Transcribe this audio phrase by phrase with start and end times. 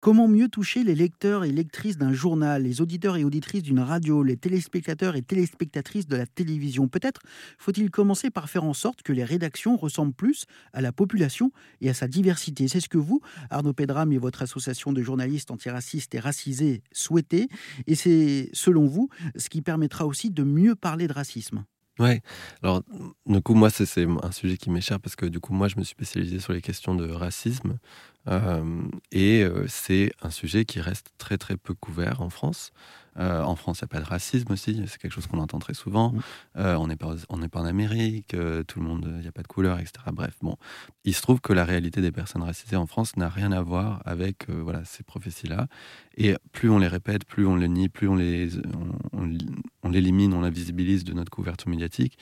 [0.00, 4.22] Comment mieux toucher les lecteurs et lectrices d'un journal, les auditeurs et auditrices d'une radio,
[4.22, 6.88] les téléspectateurs et téléspectatrices de la télévision?
[6.88, 7.20] Peut-être
[7.58, 11.52] faut-il commencer par faire en sorte que les rédactions ressemblent plus à la population
[11.82, 12.66] et à sa diversité.
[12.66, 17.48] C'est ce que vous, Arnaud Pedram et votre association de journalistes antiracistes et racisés souhaitez.
[17.86, 21.66] Et c'est, selon vous, ce qui permettra aussi de mieux parler de racisme.
[22.00, 22.22] Ouais.
[22.62, 22.82] Alors,
[23.26, 25.76] du coup, moi, c'est un sujet qui m'est cher parce que, du coup, moi, je
[25.76, 27.78] me suis spécialisé sur les questions de racisme.
[28.28, 32.72] Euh, et euh, c'est un sujet qui reste très très peu couvert en France.
[33.18, 35.58] Euh, en France, il n'y a pas de racisme aussi, c'est quelque chose qu'on entend
[35.58, 36.12] très souvent.
[36.12, 36.60] Mmh.
[36.60, 38.36] on n'est pas, on pas en Amérique,
[38.68, 39.92] tout le monde, il n'y a pas de couleur, etc.
[40.12, 40.56] Bref, bon,
[41.04, 44.00] il se trouve que la réalité des personnes racisées en France n'a rien à voir
[44.06, 45.66] avec voilà ces prophéties-là.
[46.16, 48.56] Et plus on les répète, plus on les nie, plus on les,
[49.12, 49.36] on, on
[49.90, 52.18] l'élimine, on la visibilise de notre couverture médiatique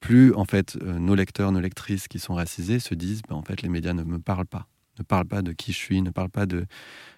[0.00, 3.62] plus en fait nos lecteurs, nos lectrices qui sont racisés se disent bah, en fait
[3.62, 4.66] les médias ne me parlent pas
[4.98, 6.66] ne parle pas de qui je suis, ne parle pas de,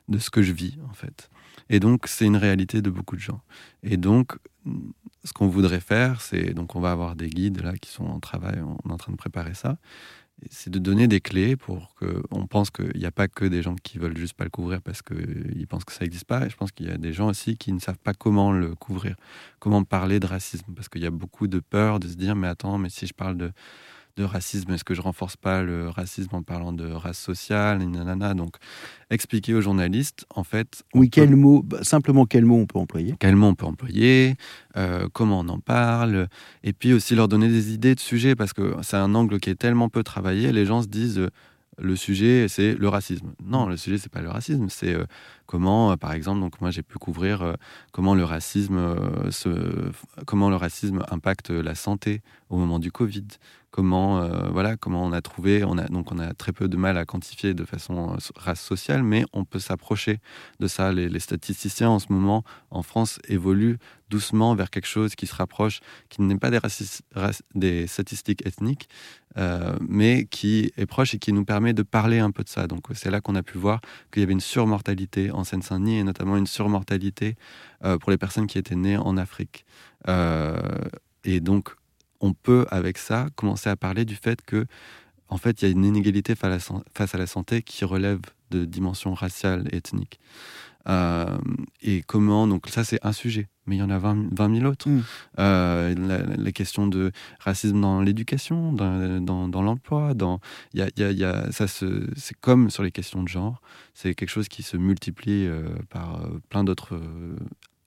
[0.08, 1.30] de ce que je vis, en fait.
[1.68, 3.40] Et donc, c'est une réalité de beaucoup de gens.
[3.82, 4.36] Et donc,
[5.24, 8.20] ce qu'on voudrait faire, c'est, donc on va avoir des guides là qui sont en
[8.20, 9.78] travail, on est en train de préparer ça,
[10.50, 13.62] c'est de donner des clés pour que, on pense qu'il n'y a pas que des
[13.62, 16.46] gens qui veulent juste pas le couvrir parce qu'ils pensent que ça n'existe pas.
[16.46, 18.74] Et je pense qu'il y a des gens aussi qui ne savent pas comment le
[18.74, 19.16] couvrir,
[19.58, 22.48] comment parler de racisme, parce qu'il y a beaucoup de peur de se dire, mais
[22.48, 23.52] attends, mais si je parle de
[24.16, 28.34] de racisme Est-ce que je renforce pas le racisme en parlant de race sociale nanana
[28.34, 28.56] Donc,
[29.10, 30.84] expliquer aux journalistes, en fait.
[30.94, 33.14] Oui, quel mot, bah, simplement quel mot on peut employer?
[33.18, 34.36] Quel mot on peut employer
[34.76, 36.28] euh, Comment on en parle
[36.62, 39.50] Et puis aussi leur donner des idées de sujets, parce que c'est un angle qui
[39.50, 41.28] est tellement peu travaillé, les gens se disent
[41.78, 43.32] le sujet, c'est le racisme.
[43.44, 44.68] Non, le sujet, c'est pas le racisme.
[44.68, 45.06] C'est euh,
[45.46, 47.54] comment, euh, par exemple, donc moi, j'ai pu couvrir euh,
[47.92, 48.96] comment le racisme,
[49.30, 49.90] se,
[50.26, 53.26] comment le racisme impacte la santé au moment du Covid.
[53.70, 56.96] Comment, voilà, comment on a trouvé, on a donc on a très peu de mal
[56.96, 60.20] à quantifier de façon race sociale, mais on peut s'approcher
[60.60, 60.92] de ça.
[60.92, 63.78] Les, les, statisticiens en ce moment en France évoluent
[64.10, 66.50] doucement vers quelque chose qui se rapproche, qui n'est pas
[67.54, 68.88] des, statistiques ethniques,
[69.36, 72.66] euh, mais qui est proche et qui nous permet de parler un peu de ça.
[72.66, 73.80] Donc c'est là qu'on a pu voir
[74.12, 77.36] qu'il y avait une surmortalité en Seine-Saint-Denis et notamment une surmortalité
[77.84, 79.64] euh, pour les personnes qui étaient nées en Afrique.
[80.08, 80.58] Euh,
[81.24, 81.74] et donc
[82.20, 84.66] on peut avec ça commencer à parler du fait que
[85.28, 89.14] en fait il y a une inégalité face à la santé qui relève de dimensions
[89.14, 90.20] raciales et ethniques.
[90.88, 91.38] Euh,
[91.80, 94.70] et comment, donc ça c'est un sujet, mais il y en a 20, 20 000
[94.70, 94.88] autres.
[94.88, 95.02] Mm.
[95.38, 100.40] Euh, les questions de racisme dans l'éducation, dans, dans, l'emploi, dans,
[100.74, 103.60] y a, y a, y a, ça c'est comme sur les questions de genre,
[103.94, 107.00] c'est quelque chose qui se multiplie euh, par plein d'autres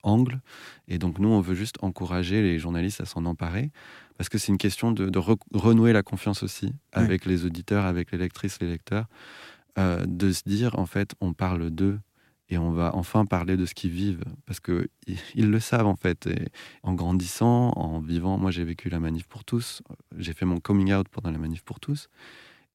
[0.04, 0.40] angles.
[0.88, 3.72] Et donc nous, on veut juste encourager les journalistes à s'en emparer,
[4.18, 5.20] parce que c'est une question de, de
[5.54, 9.06] renouer la confiance aussi avec les auditeurs, avec les lectrices, les lecteurs.
[9.78, 12.00] de se dire, en fait, on parle d'eux
[12.50, 14.90] et on va enfin parler de ce qu'ils vivent parce que
[15.36, 16.28] ils le savent en fait.
[16.28, 16.48] Et
[16.84, 19.82] en grandissant, en vivant, moi j'ai vécu la manif pour tous.
[20.18, 22.10] J'ai fait mon coming out pendant la manif pour tous,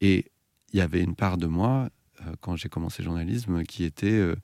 [0.00, 0.31] et
[0.72, 1.88] il y avait une part de moi
[2.21, 4.37] euh, quand j'ai commencé le journalisme qui était, euh,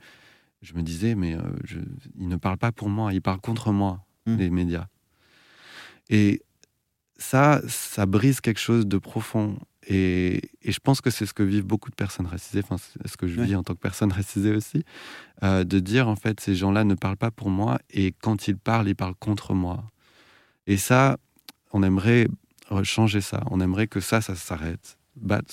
[0.63, 1.79] je me disais mais euh, je,
[2.17, 4.37] ils ne parlent pas pour moi, ils parlent contre moi, mmh.
[4.37, 4.87] les médias.
[6.11, 6.43] Et
[7.19, 9.59] ça, ça brise quelque chose de profond.
[9.91, 13.17] Et, je pense que c'est ce que vivent beaucoup de personnes racisées, enfin, c'est ce
[13.17, 14.85] que je vis en tant que personne racisée aussi,
[15.43, 18.57] euh, de dire en fait, ces gens-là ne parlent pas pour moi et quand ils
[18.57, 19.83] parlent, ils parlent contre moi.
[20.67, 21.17] Et ça,
[21.73, 22.29] on aimerait
[22.83, 24.99] changer ça, on aimerait que ça, ça s'arrête,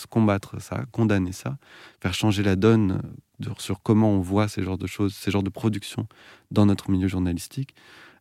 [0.09, 1.57] combattre ça, condamner ça,
[2.02, 3.02] faire changer la donne
[3.57, 6.07] sur comment on voit ces genres de choses, ces genres de productions
[6.52, 7.73] dans notre milieu journalistique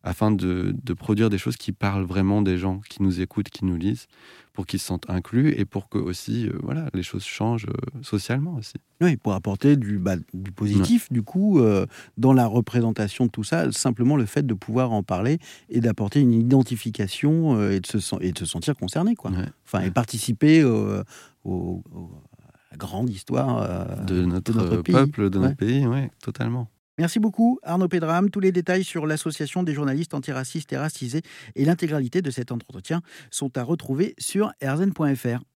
[0.05, 3.75] afin de, produire des choses qui parlent vraiment des gens qui nous écoutent, qui nous
[3.75, 4.05] lisent,
[4.53, 8.01] pour qu'ils se sentent inclus et pour que aussi, euh, voilà, les choses changent euh,
[8.03, 8.75] socialement aussi.
[9.01, 13.43] Oui, pour apporter du, bah, du positif, du coup, euh, dans la représentation de tout
[13.43, 15.39] ça, simplement le fait de pouvoir en parler
[15.69, 19.31] et d'apporter une identification et, de se, et de se sentir concerné, quoi.
[19.65, 21.03] Enfin, et participer au,
[21.49, 26.69] à la grande histoire de, notre peuple, de notre pays, oui, totalement.
[26.97, 28.29] Merci beaucoup Arnaud Pedram.
[28.29, 31.21] Tous les détails sur l'association des journalistes antiracistes et racisés
[31.55, 33.01] et l'intégralité de cet entretien
[33.31, 35.45] sont à retrouver sur erzen.fr.